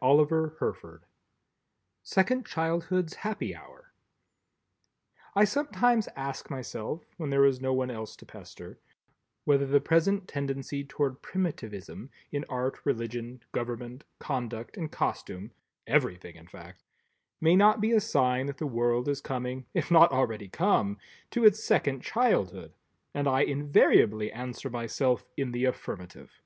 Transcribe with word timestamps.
Allah 0.00 0.26
forbid! 0.56 1.00
SECOND 2.04 2.46
CHILDHOOD'S 2.46 3.14
HAPPY 3.16 3.52
HOUR 3.54 3.92
I 5.36 5.44
sometimes 5.44 6.08
ask 6.16 6.48
myself 6.48 7.04
(when 7.18 7.28
there 7.28 7.44
is 7.44 7.60
no 7.60 7.74
one 7.74 7.90
else 7.90 8.16
to 8.16 8.24
pester) 8.24 8.78
whether 9.44 9.66
the 9.66 9.78
present 9.82 10.26
tendency 10.26 10.84
toward 10.84 11.20
Primitivism, 11.20 12.08
in 12.30 12.46
Art, 12.48 12.80
Religion, 12.86 13.42
Government, 13.52 14.04
Conduct 14.18 14.78
and 14.78 14.90
Costume 14.90 15.50
(everything 15.86 16.36
in 16.36 16.46
fact) 16.46 16.82
may 17.42 17.54
not 17.54 17.78
be 17.78 17.92
a 17.92 18.00
sign 18.00 18.46
that 18.46 18.56
the 18.56 18.66
world 18.66 19.06
is 19.06 19.20
coming, 19.20 19.66
if 19.74 19.90
not 19.90 20.10
already 20.10 20.48
come, 20.48 20.96
to 21.32 21.44
its 21.44 21.62
second 21.62 22.00
childhood, 22.00 22.72
and 23.12 23.28
I 23.28 23.42
invariably 23.42 24.32
answer 24.32 24.70
myself 24.70 25.26
in 25.36 25.52
the 25.52 25.66
affirmative. 25.66 26.40